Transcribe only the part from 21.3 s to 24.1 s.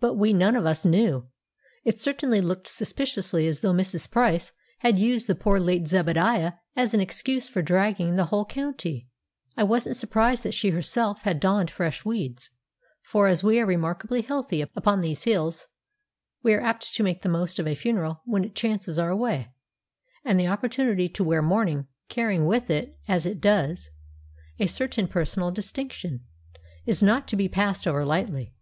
mourning, carrying with it, as it does,